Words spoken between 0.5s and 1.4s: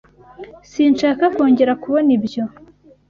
Sinshaka